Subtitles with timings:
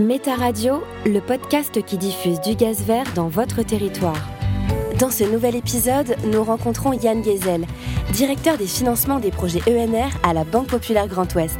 [0.00, 4.28] Méta Radio, le podcast qui diffuse du gaz vert dans votre territoire.
[4.98, 7.64] Dans ce nouvel épisode, nous rencontrons Yann Gezel,
[8.12, 11.58] directeur des financements des projets ENR à la Banque Populaire Grand Ouest.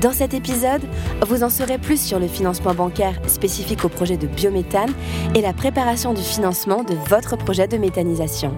[0.00, 0.82] Dans cet épisode,
[1.26, 4.92] vous en saurez plus sur le financement bancaire spécifique au projet de biométhane
[5.34, 8.54] et la préparation du financement de votre projet de méthanisation.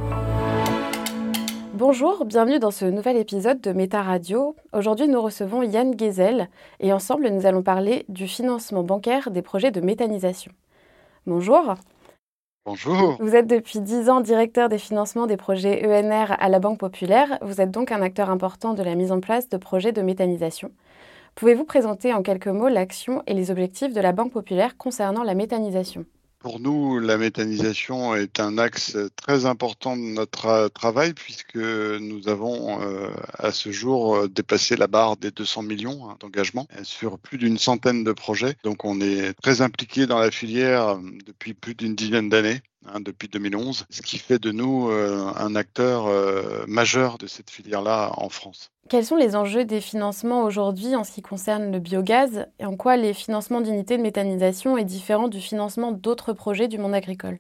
[1.85, 4.55] Bonjour, bienvenue dans ce nouvel épisode de Méta Radio.
[4.73, 9.73] Aujourd'hui, nous recevons Yann Gezel et ensemble, nous allons parler du financement bancaire des projets
[9.73, 10.53] de méthanisation.
[11.27, 11.75] Bonjour.
[12.67, 13.17] Bonjour.
[13.19, 17.37] Vous êtes depuis 10 ans directeur des financements des projets ENR à la Banque Populaire.
[17.43, 20.71] Vous êtes donc un acteur important de la mise en place de projets de méthanisation.
[21.35, 25.35] Pouvez-vous présenter en quelques mots l'action et les objectifs de la Banque Populaire concernant la
[25.35, 26.05] méthanisation?
[26.43, 32.83] Pour nous, la méthanisation est un axe très important de notre travail puisque nous avons
[32.83, 37.59] euh, à ce jour dépassé la barre des 200 millions hein, d'engagements sur plus d'une
[37.59, 38.57] centaine de projets.
[38.65, 42.61] Donc on est très impliqué dans la filière depuis plus d'une dizaine d'années.
[42.87, 47.49] Hein, depuis 2011, ce qui fait de nous euh, un acteur euh, majeur de cette
[47.49, 48.71] filière-là en France.
[48.89, 52.77] Quels sont les enjeux des financements aujourd'hui en ce qui concerne le biogaz et en
[52.77, 57.39] quoi les financements d'unités de méthanisation est différent du financement d'autres projets du monde agricole?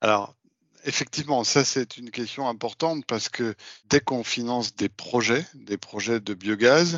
[0.00, 0.36] Alors,
[0.84, 3.54] Effectivement, ça c'est une question importante parce que
[3.90, 6.96] dès qu'on finance des projets, des projets de biogaz,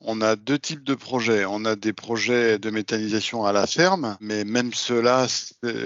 [0.00, 1.44] on a deux types de projets.
[1.44, 5.26] On a des projets de méthanisation à la ferme, mais même ceux-là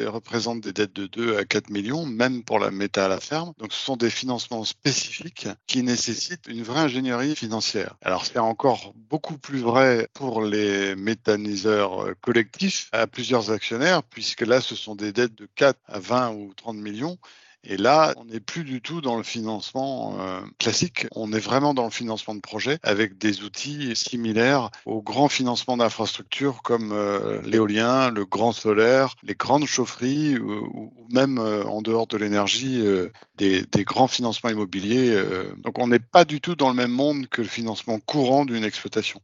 [0.06, 3.52] représentent des dettes de 2 à 4 millions, même pour la méta à la ferme.
[3.58, 7.96] Donc ce sont des financements spécifiques qui nécessitent une vraie ingénierie financière.
[8.02, 14.60] Alors c'est encore beaucoup plus vrai pour les méthaniseurs collectifs à plusieurs actionnaires, puisque là
[14.60, 17.18] ce sont des dettes de 4 à 20 ou 30 millions
[17.66, 21.72] et là, on n'est plus du tout dans le financement euh, classique, on est vraiment
[21.72, 27.40] dans le financement de projets avec des outils similaires au grand financement d'infrastructures comme euh,
[27.42, 32.84] l'éolien, le grand solaire, les grandes chaufferies ou, même euh, en dehors de l'énergie,
[33.36, 35.16] des, des, grands financements immobiliers.
[35.58, 38.64] donc on n'est pas du tout dans le même monde que le financement courant d'une
[38.64, 39.20] exploitation.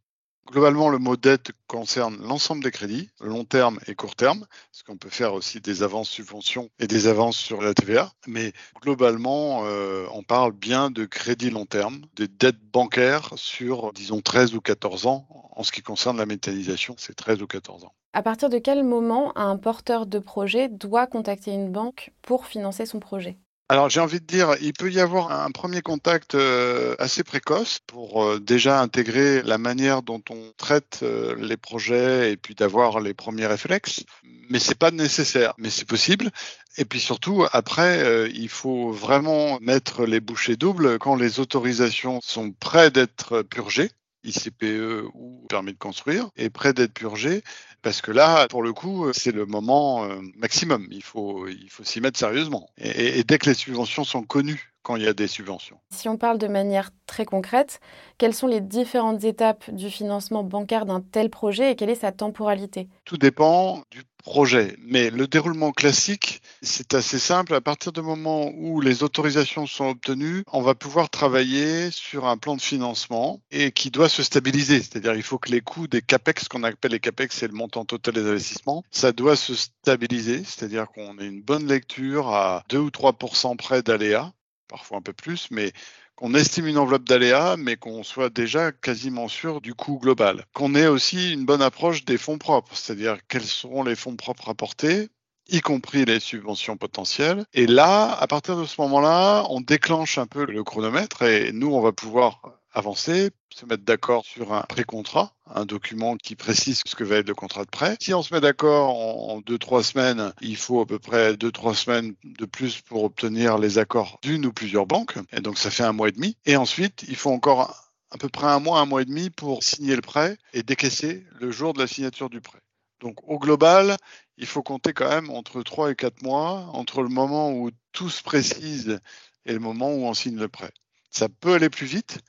[0.51, 4.97] Globalement, le mot dette concerne l'ensemble des crédits, long terme et court terme, parce qu'on
[4.97, 8.11] peut faire aussi des avances subventions et des avances sur la TVA.
[8.27, 8.53] Mais
[8.83, 14.57] globalement, euh, on parle bien de crédits long terme, des dettes bancaires sur, disons, 13
[14.57, 15.29] ou 14 ans.
[15.55, 17.93] En ce qui concerne la méthanisation, c'est 13 ou 14 ans.
[18.13, 22.87] À partir de quel moment un porteur de projet doit contacter une banque pour financer
[22.87, 23.39] son projet?
[23.71, 27.79] Alors j'ai envie de dire, il peut y avoir un premier contact euh, assez précoce
[27.87, 32.99] pour euh, déjà intégrer la manière dont on traite euh, les projets et puis d'avoir
[32.99, 34.03] les premiers réflexes.
[34.49, 36.33] Mais c'est pas nécessaire, mais c'est possible.
[36.79, 42.51] Et puis surtout, après, il faut vraiment mettre les bouchées doubles quand les autorisations sont
[42.51, 43.93] prêtes d'être purgées.
[44.25, 47.43] ICPE ou permis de construire, est prêt d'être purgé
[47.83, 50.87] parce que là, pour le coup, c'est le moment euh, maximum.
[50.91, 52.69] Il faut, il faut s'y mettre sérieusement.
[52.79, 55.79] Et, et, dès que les subventions sont connues, quand il y a des subventions.
[55.91, 57.81] Si on parle de manière très concrète,
[58.19, 62.13] quelles sont les différentes étapes du financement bancaire d'un tel projet et quelle est sa
[62.13, 62.89] temporalité?
[63.05, 64.77] Tout dépend du projet.
[64.83, 67.55] Mais le déroulement classique, c'est assez simple.
[67.55, 72.37] À partir du moment où les autorisations sont obtenues, on va pouvoir travailler sur un
[72.37, 74.79] plan de financement et qui doit se stabiliser.
[74.83, 77.55] C'est-à-dire il faut que les coûts des CAPEX, ce qu'on appelle les CAPEX, c'est le
[77.55, 80.43] montant total des investissements, ça doit se stabiliser.
[80.45, 84.33] C'est-à-dire qu'on ait une bonne lecture à 2 ou 3% près d'aléas
[84.71, 85.73] parfois un peu plus, mais
[86.21, 90.45] qu'on estime une enveloppe d'aléas, mais qu'on soit déjà quasiment sûr du coût global.
[90.53, 94.51] Qu'on ait aussi une bonne approche des fonds propres, c'est-à-dire quels seront les fonds propres
[94.51, 95.09] apportés,
[95.49, 97.47] y compris les subventions potentielles.
[97.55, 101.73] Et là, à partir de ce moment-là, on déclenche un peu le chronomètre et nous,
[101.73, 102.43] on va pouvoir
[102.75, 107.29] avancer, se mettre d'accord sur un pré-contrat, un document qui précise ce que va être
[107.29, 107.97] le contrat de prêt.
[108.01, 108.97] Si on se met d'accord
[109.31, 113.05] en deux, trois semaines, il faut à peu près deux, trois semaines de plus pour
[113.05, 115.19] obtenir les accords d'une ou plusieurs banques.
[115.33, 116.37] Et donc, ça fait un mois et demi.
[116.47, 119.63] Et ensuite, il faut encore à peu près un mois, un mois et demi pour
[119.63, 122.61] signer le prêt et décaisser le jour de la signature du prêt.
[123.01, 123.97] Donc, au global,
[124.37, 128.11] il faut compter quand même entre trois et quatre mois entre le moment où tout
[128.11, 129.01] se précise
[129.47, 130.71] et le moment où on signe le prêt.
[131.11, 132.21] Ça peut aller plus vite,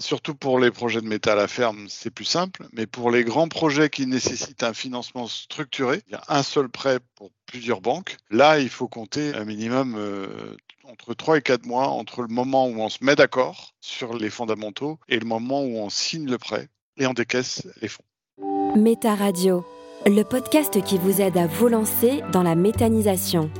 [0.00, 2.66] Surtout pour les projets de métal à ferme, c'est plus simple.
[2.72, 6.68] Mais pour les grands projets qui nécessitent un financement structuré, il y a un seul
[6.68, 8.16] prêt pour plusieurs banques.
[8.30, 12.68] Là, il faut compter un minimum euh, entre 3 et 4 mois entre le moment
[12.68, 16.38] où on se met d'accord sur les fondamentaux et le moment où on signe le
[16.38, 18.04] prêt et on décaisse les fonds.
[18.76, 19.66] Méta Radio,
[20.06, 23.50] le podcast qui vous aide à vous lancer dans la méthanisation.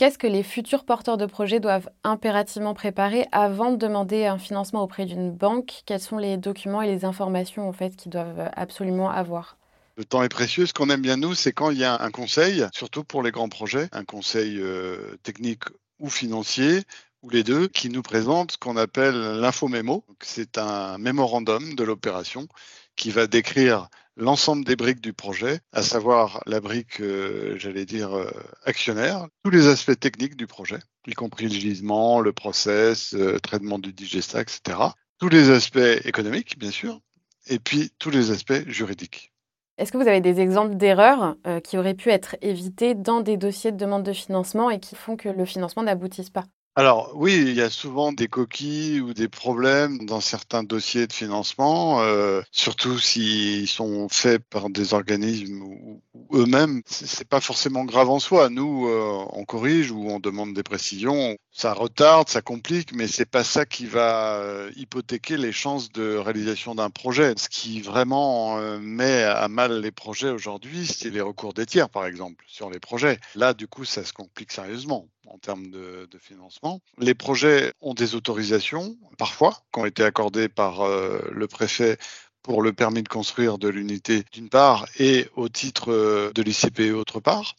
[0.00, 4.82] Qu'est-ce que les futurs porteurs de projets doivent impérativement préparer avant de demander un financement
[4.82, 5.82] auprès d'une banque?
[5.84, 9.58] Quels sont les documents et les informations en fait qu'ils doivent absolument avoir?
[9.98, 10.64] Le temps est précieux.
[10.64, 13.30] Ce qu'on aime bien, nous, c'est quand il y a un conseil, surtout pour les
[13.30, 15.64] grands projets, un conseil euh, technique
[15.98, 16.80] ou financier,
[17.22, 20.06] ou les deux, qui nous présente ce qu'on appelle l'infomémo.
[20.22, 22.48] C'est un mémorandum de l'opération
[22.96, 23.90] qui va décrire
[24.20, 28.30] l'ensemble des briques du projet, à savoir la brique, euh, j'allais dire, euh,
[28.64, 33.78] actionnaire, tous les aspects techniques du projet, y compris le gisement, le process, le traitement
[33.78, 34.78] du digesta, etc.
[35.18, 37.00] Tous les aspects économiques, bien sûr,
[37.48, 39.32] et puis tous les aspects juridiques.
[39.78, 43.38] Est-ce que vous avez des exemples d'erreurs euh, qui auraient pu être évitées dans des
[43.38, 46.44] dossiers de demande de financement et qui font que le financement n'aboutisse pas?
[46.76, 51.12] Alors oui, il y a souvent des coquilles ou des problèmes dans certains dossiers de
[51.12, 56.02] financement, euh, surtout s'ils sont faits par des organismes ou,
[56.32, 56.82] eux-mêmes.
[56.86, 58.50] C'est pas forcément grave en soi.
[58.50, 61.36] Nous, euh, on corrige ou on demande des précisions.
[61.52, 66.16] Ça retarde, ça complique, mais c'est pas ça qui va euh, hypothéquer les chances de
[66.16, 67.34] réalisation d'un projet.
[67.36, 71.90] Ce qui vraiment euh, met à mal les projets aujourd'hui, c'est les recours des tiers,
[71.90, 73.18] par exemple, sur les projets.
[73.34, 76.80] Là, du coup, ça se complique sérieusement en termes de, financement.
[76.98, 81.96] Les projets ont des autorisations, parfois, qui ont été accordées par euh, le préfet
[82.42, 86.94] pour le permis de construire de l'unité d'une part et au titre euh, de l'ICPE
[86.94, 87.54] autre part.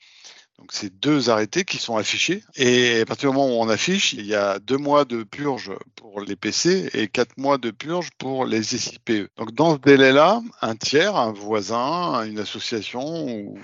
[0.60, 2.44] Donc c'est deux arrêtés qui sont affichés.
[2.56, 5.72] Et à partir du moment où on affiche, il y a deux mois de purge
[5.96, 9.28] pour les PC et quatre mois de purge pour les SIPE.
[9.38, 13.58] Donc dans ce délai-là, un tiers, un voisin, une association ou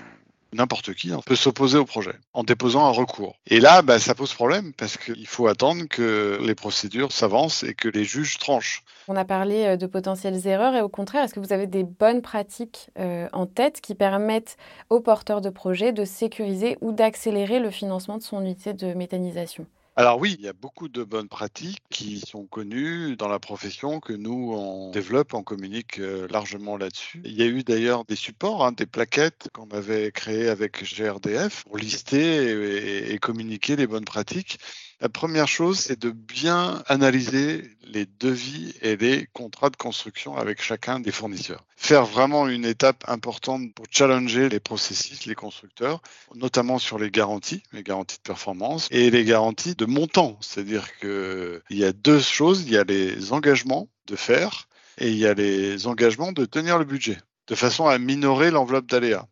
[0.52, 3.36] n'importe qui hein, peut s'opposer au projet en déposant un recours.
[3.46, 7.74] Et là, bah, ça pose problème parce qu'il faut attendre que les procédures s'avancent et
[7.74, 8.82] que les juges tranchent.
[9.08, 11.84] On a parlé euh, de potentielles erreurs et au contraire, est-ce que vous avez des
[11.84, 14.56] bonnes pratiques euh, en tête qui permettent
[14.90, 19.66] aux porteurs de projets de sécuriser ou d'accélérer le financement de son unité de méthanisation?
[19.98, 23.98] Alors oui, il y a beaucoup de bonnes pratiques qui sont connues dans la profession,
[23.98, 27.20] que nous, on développe, on communique euh, largement là-dessus.
[27.24, 31.64] Il y a eu d'ailleurs des supports, hein, des plaquettes qu'on avait créées avec GRDF
[31.64, 34.60] pour lister et communiquer les bonnes pratiques.
[35.00, 40.60] La première chose, c'est de bien analyser les devis et les contrats de construction avec
[40.60, 41.64] chacun des fournisseurs.
[41.76, 46.02] Faire vraiment une étape importante pour challenger les processus, les constructeurs,
[46.34, 50.36] notamment sur les garanties, les garanties de performance et les garanties de montant.
[50.40, 54.68] C'est-à-dire qu'il y a deux choses, il y a les engagements de faire
[54.98, 58.86] et il y a les engagements de tenir le budget, de façon à minorer l'enveloppe
[58.86, 59.28] d'aléas.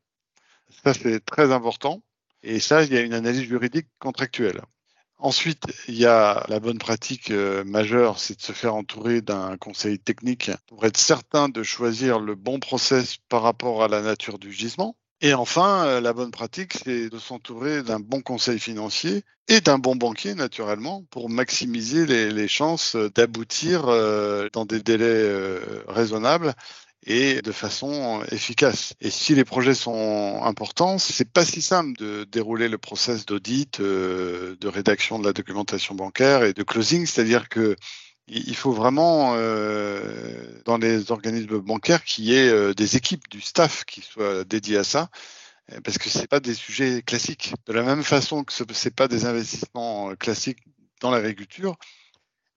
[0.85, 2.05] Ça, c'est très important.
[2.45, 4.61] Et ça, il y a une analyse juridique contractuelle.
[5.19, 9.57] Ensuite, il y a la bonne pratique euh, majeure, c'est de se faire entourer d'un
[9.57, 14.39] conseil technique pour être certain de choisir le bon process par rapport à la nature
[14.39, 14.95] du gisement.
[15.23, 19.79] Et enfin, euh, la bonne pratique, c'est de s'entourer d'un bon conseil financier et d'un
[19.79, 25.59] bon banquier, naturellement, pour maximiser les, chances d'aboutir euh, dans des délais
[25.89, 26.55] raisonnables
[27.07, 28.95] et de façon efficace.
[29.01, 33.79] Et si les projets sont importants, c'est pas si simple de dérouler le process d'audit,
[33.81, 37.77] euh, de rédaction de la documentation bancaire et de closing, c'est-à-dire que
[38.29, 43.41] il faut vraiment, euh, dans les organismes bancaires, qu'il y ait euh, des équipes du
[43.41, 45.11] staff qui soient dédiées à ça,
[45.85, 47.55] parce que c'est pas des sujets classiques.
[47.67, 50.65] De la même façon que ce c'est pas des investissements classiques
[51.01, 51.77] dans l'agriculture,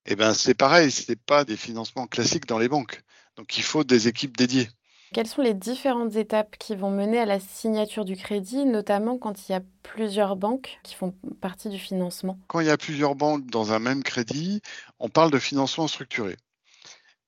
[0.07, 3.03] eh ben c'est pareil, c'est pas des financements classiques dans les banques.
[3.39, 4.67] Donc il faut des équipes dédiées.
[5.13, 9.47] Quelles sont les différentes étapes qui vont mener à la signature du crédit, notamment quand
[9.47, 12.37] il y a plusieurs banques qui font partie du financement?
[12.47, 14.61] Quand il y a plusieurs banques dans un même crédit,
[14.99, 16.35] on parle de financement structuré.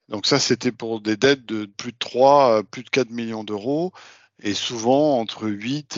[0.09, 3.93] Donc ça, c'était pour des dettes de plus de 3, plus de 4 millions d'euros,
[4.43, 5.97] et souvent entre 8,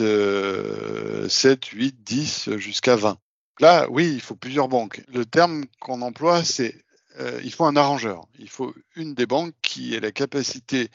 [1.28, 3.18] 7, 8, 10 jusqu'à 20.
[3.58, 5.02] Là, oui, il faut plusieurs banques.
[5.12, 6.84] Le terme qu'on emploie, c'est
[7.20, 8.26] euh, il faut un arrangeur.
[8.44, 10.90] Il faut une des banques qui ait la capacité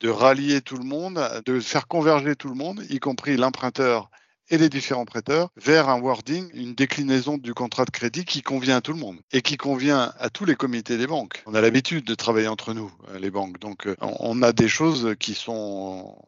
[0.00, 4.10] de rallier tout le monde, de faire converger tout le monde, y compris l'emprunteur
[4.48, 8.78] et les différents prêteurs, vers un wording, une déclinaison du contrat de crédit qui convient
[8.78, 11.44] à tout le monde et qui convient à tous les comités des banques.
[11.46, 13.60] On a l'habitude de travailler entre nous, euh, les banques.
[13.60, 16.18] Donc, euh, on a des choses qui sont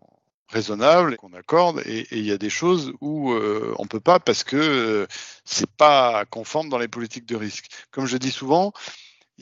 [0.47, 5.09] raisonnables qu'on accorde et il y a des choses où on peut pas parce que
[5.47, 7.67] c'est pas conforme dans les politiques de risque.
[7.91, 8.73] Comme je dis souvent,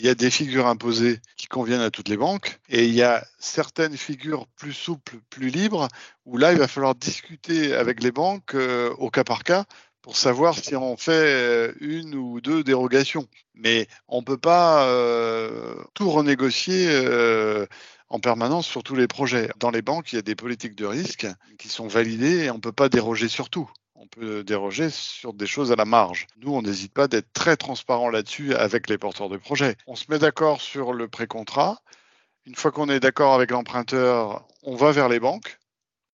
[0.01, 3.03] il y a des figures imposées qui conviennent à toutes les banques et il y
[3.03, 5.89] a certaines figures plus souples, plus libres,
[6.25, 9.67] où là, il va falloir discuter avec les banques euh, au cas par cas
[10.01, 13.27] pour savoir si on fait euh, une ou deux dérogations.
[13.55, 16.89] Mais on ne peut pas euh, tout renégocier
[18.09, 19.51] en permanence sur tous les projets.
[19.59, 21.27] Dans les banques, il y a des politiques de risque
[21.59, 25.35] qui sont validées et on ne peut pas déroger sur tout on peut déroger sur
[25.35, 26.27] des choses à la marge.
[26.39, 29.77] Nous, on n'hésite pas d'être très transparent là-dessus avec les porteurs de projets.
[29.87, 31.83] On se met d'accord sur le pré-contrat.
[32.47, 35.59] Une fois qu'on est d'accord avec l'emprunteur, on va vers les banques,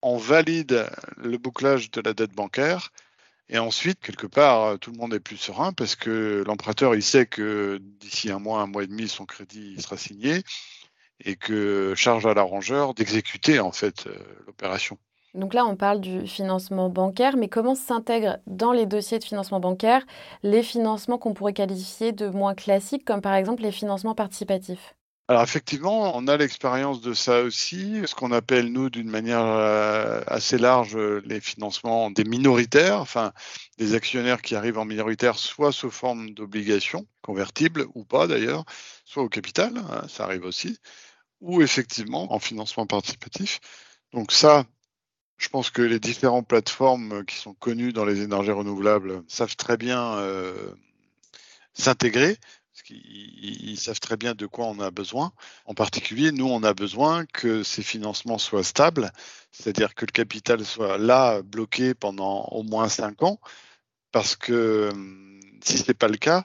[0.03, 2.91] on valide le bouclage de la dette bancaire
[3.49, 7.27] et ensuite, quelque part, tout le monde est plus serein parce que l'emprunteur, il sait
[7.27, 10.43] que d'ici un mois, un mois et demi, son crédit sera signé
[11.21, 14.99] et que charge à l'arrangeur d'exécuter en fait euh, l'opération.
[15.37, 19.61] Donc là, on parle du financement bancaire, mais comment s'intègrent dans les dossiers de financement
[19.61, 20.03] bancaire
[20.43, 24.95] les financements qu'on pourrait qualifier de moins classiques, comme par exemple les financements participatifs?
[25.29, 30.23] Alors effectivement, on a l'expérience de ça aussi, ce qu'on appelle nous d'une manière euh,
[30.29, 33.33] assez large les financements des minoritaires, enfin
[33.77, 38.65] des actionnaires qui arrivent en minoritaire soit sous forme d'obligations convertibles ou pas d'ailleurs,
[39.05, 40.79] soit au capital, hein, ça arrive aussi,
[41.41, 43.59] ou effectivement en financement participatif.
[44.13, 44.65] Donc ça,
[45.37, 49.77] je pense que les différentes plateformes qui sont connues dans les énergies renouvelables savent très
[49.77, 50.73] bien euh,
[51.75, 52.37] s'intégrer,
[52.73, 55.33] parce qu'ils savent très bien de quoi on a besoin.
[55.67, 59.13] En particulier, nous, on a besoin que ces financements soient stables,
[59.53, 63.39] c'est-à-dire que le capital soit là, bloqué pendant au moins cinq ans,
[64.13, 64.91] parce que
[65.63, 66.45] si ce n'est pas le cas,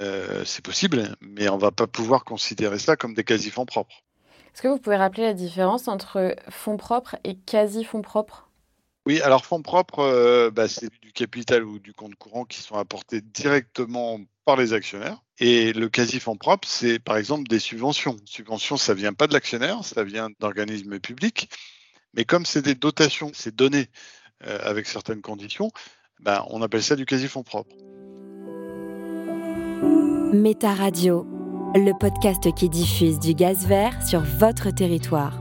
[0.00, 4.02] euh, c'est possible, mais on ne va pas pouvoir considérer ça comme des quasi-fonds propres.
[4.56, 8.48] Est-ce que vous pouvez rappeler la différence entre fonds propres et quasi-fonds propres?
[9.04, 12.76] Oui, alors fonds propres, euh, bah, c'est du capital ou du compte courant qui sont
[12.76, 15.18] apportés directement par les actionnaires.
[15.38, 18.16] Et le quasi-fonds propre, c'est par exemple des subventions.
[18.24, 21.50] Subventions, ça vient pas de l'actionnaire, ça vient d'organismes publics.
[22.14, 23.90] Mais comme c'est des dotations, c'est donné
[24.46, 25.70] euh, avec certaines conditions,
[26.20, 27.76] bah, on appelle ça du quasi-fonds propre.
[30.32, 31.35] Méta Radio
[31.84, 35.40] le podcast qui diffuse du gaz vert sur votre territoire.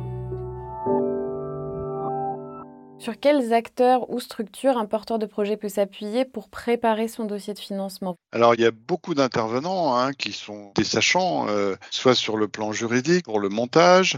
[2.99, 7.53] Sur quels acteurs ou structures un porteur de projet peut s'appuyer pour préparer son dossier
[7.53, 8.15] de financement?
[8.31, 12.47] Alors, il y a beaucoup d'intervenants hein, qui sont des sachants, euh, soit sur le
[12.47, 14.17] plan juridique, pour le montage,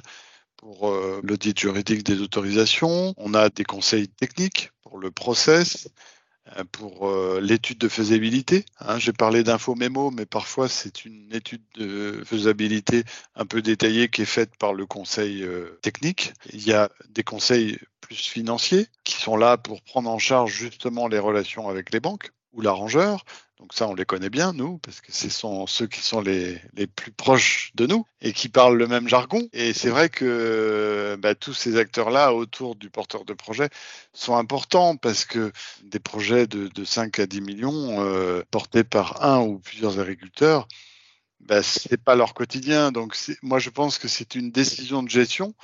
[0.55, 3.13] pour euh, l'audit juridique des autorisations.
[3.17, 5.89] On a des conseils techniques pour le process,
[6.71, 8.65] pour euh, l'étude de faisabilité.
[8.79, 8.99] Hein.
[8.99, 13.03] J'ai parlé d'info mémo, mais parfois c'est une étude de faisabilité
[13.35, 16.33] un peu détaillée qui est faite par le conseil euh, technique.
[16.53, 21.07] Il y a des conseils plus financiers qui sont là pour prendre en charge justement
[21.07, 23.23] les relations avec les banques ou l'arrangeur.
[23.59, 26.61] Donc ça, on les connaît bien, nous, parce que ce sont ceux qui sont les,
[26.73, 29.47] les plus proches de nous et qui parlent le même jargon.
[29.51, 33.69] Et c'est vrai que bah, tous ces acteurs-là autour du porteur de projet
[34.13, 35.51] sont importants parce que
[35.83, 40.67] des projets de, de 5 à 10 millions euh, portés par un ou plusieurs agriculteurs,
[41.39, 42.91] bah, ce n'est pas leur quotidien.
[42.91, 45.55] Donc moi, je pense que c'est une décision de gestion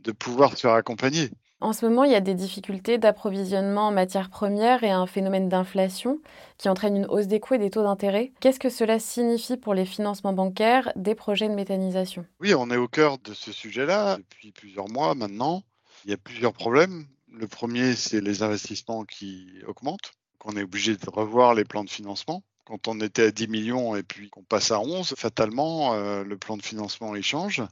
[0.00, 1.30] de pouvoir se faire accompagner.
[1.62, 5.50] En ce moment, il y a des difficultés d'approvisionnement en matières premières et un phénomène
[5.50, 6.18] d'inflation
[6.56, 8.32] qui entraîne une hausse des coûts et des taux d'intérêt.
[8.40, 12.24] Qu'est-ce que cela signifie pour les financements bancaires des projets de méthanisation?
[12.40, 15.62] Oui, on est au cœur de ce sujet-là depuis plusieurs mois maintenant.
[16.06, 17.04] Il y a plusieurs problèmes.
[17.30, 20.12] Le premier, c'est les investissements qui augmentent.
[20.46, 22.42] On est obligé de revoir les plans de financement.
[22.64, 26.38] Quand on était à 10 millions et puis qu'on passe à 11, fatalement, euh, le
[26.38, 27.62] plan de financement il change.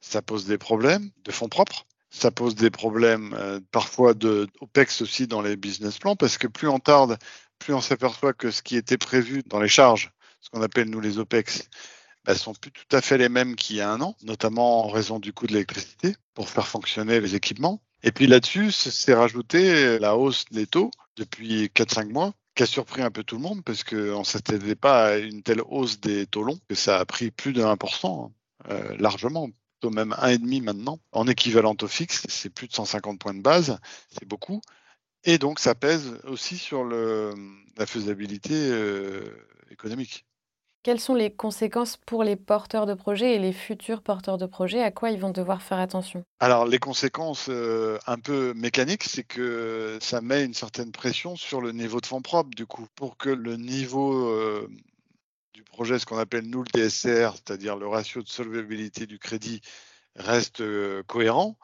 [0.00, 5.02] Ça pose des problèmes de fonds propres ça pose des problèmes euh, parfois de OPEX
[5.02, 7.18] aussi dans les business plans parce que plus on tarde,
[7.58, 11.00] plus on s'aperçoit que ce qui était prévu dans les charges, ce qu'on appelle nous
[11.00, 11.68] les OPEX,
[12.24, 14.88] bah, sont plus tout à fait les mêmes qu'il y a un an, notamment en
[14.88, 17.82] raison du coût de l'électricité pour faire fonctionner les équipements.
[18.02, 23.02] Et puis là-dessus, c'est rajouté la hausse des taux depuis 4-5 mois qui a surpris
[23.02, 26.26] un peu tout le monde parce qu'on ne s'attendait pas à une telle hausse des
[26.26, 28.32] taux longs, que ça a pris plus de 1%, hein,
[28.70, 29.50] euh, largement,
[29.84, 30.98] même 1,5 maintenant.
[31.12, 33.78] En équivalent au fixe, c'est plus de 150 points de base,
[34.10, 34.60] c'est beaucoup.
[35.24, 37.34] Et donc, ça pèse aussi sur le,
[37.76, 39.22] la faisabilité euh,
[39.70, 40.24] économique.
[40.86, 44.84] Quelles sont les conséquences pour les porteurs de projets et les futurs porteurs de projets?
[44.84, 46.22] À quoi ils vont devoir faire attention?
[46.38, 51.60] Alors, les conséquences euh, un peu mécaniques, c'est que ça met une certaine pression sur
[51.60, 54.68] le niveau de fonds propres, du coup, pour que le niveau euh,
[55.56, 59.62] du projet, ce qu'on appelle nous le DSR, c'est-à-dire le ratio de solvabilité du crédit,
[60.14, 61.56] reste euh, cohérent,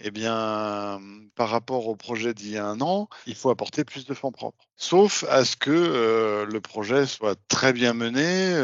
[0.00, 1.00] eh bien,
[1.34, 4.32] par rapport au projet d'il y a un an, il faut apporter plus de fonds
[4.32, 4.64] propres.
[4.76, 8.54] Sauf à ce que le projet soit très bien mené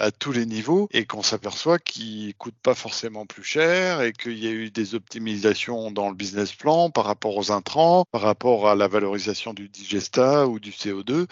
[0.00, 4.38] à tous les niveaux et qu'on s'aperçoit qu'il coûte pas forcément plus cher et qu'il
[4.38, 8.68] y a eu des optimisations dans le business plan par rapport aux intrants, par rapport
[8.68, 11.26] à la valorisation du digesta ou du CO2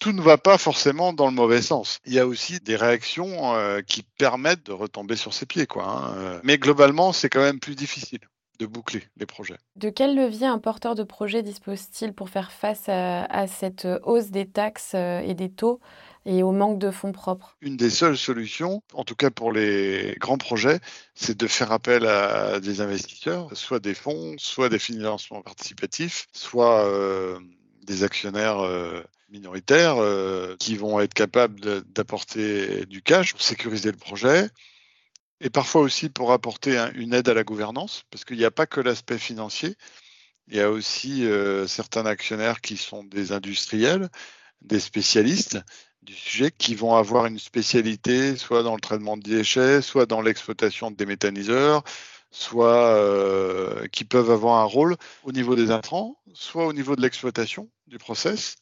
[0.00, 1.98] tout ne va pas forcément dans le mauvais sens.
[2.06, 3.52] Il y a aussi des réactions
[3.86, 5.84] qui permettent de retomber sur ses pieds, quoi.
[5.88, 6.40] Hein.
[6.44, 8.20] Mais globalement, c'est quand même plus difficile
[8.58, 9.58] de boucler les projets.
[9.76, 14.46] De quel levier un porteur de projet dispose-t-il pour faire face à, cette hausse des
[14.46, 15.80] taxes euh, et des taux
[16.26, 17.56] et au manque de fonds propres?
[17.60, 20.80] Une des seules solutions, en tout cas pour les grands projets,
[21.14, 26.84] c'est de faire appel à des investisseurs, soit des fonds, soit des financements participatifs, soit
[26.84, 27.38] euh,
[27.84, 29.96] des actionnaires euh, minoritaires
[30.58, 31.60] qui vont être capables
[31.92, 34.48] d'apporter du cash pour sécuriser le projet
[35.40, 38.66] et parfois aussi pour apporter une aide à la gouvernance, parce qu'il n'y a pas
[38.66, 39.76] que l'aspect financier,
[40.48, 44.08] il y a aussi euh, certains actionnaires qui sont des industriels,
[44.62, 45.58] des spécialistes
[46.02, 50.22] du sujet, qui vont avoir une spécialité soit dans le traitement de déchets, soit dans
[50.22, 51.84] l'exploitation des méthaniseurs,
[52.30, 57.02] soit euh, qui peuvent avoir un rôle au niveau des intrants, soit au niveau de
[57.02, 58.56] l'exploitation du process,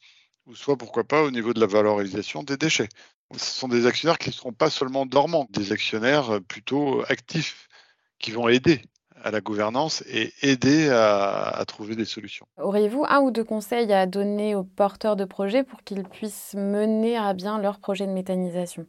[0.47, 2.89] ou soit pourquoi pas au niveau de la valorisation des déchets.
[3.37, 7.69] Ce sont des actionnaires qui ne seront pas seulement dormants, des actionnaires euh, plutôt actifs
[8.19, 8.83] qui vont aider
[9.23, 12.47] à la gouvernance et aider à, trouver des solutions.
[12.59, 17.17] Auriez-vous un ou deux conseils à donner aux porteurs de projets pour qu'ils puissent mener
[17.17, 18.87] à bien leur projet de méthanisation?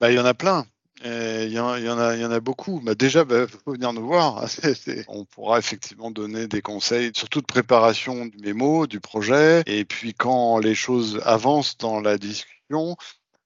[0.00, 0.66] Bah, Il y en a plein.
[1.04, 2.80] Il y, en, y en a, y en a beaucoup.
[2.80, 4.46] Bah, déjà, il bah, faut venir nous voir.
[5.08, 9.62] On pourra effectivement donner des conseils, surtout de préparation du mémo, du projet.
[9.66, 12.96] Et puis quand les choses avancent dans la discussion,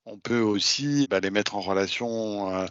[0.06, 2.66] on peut aussi bah, les mettre en relation euh,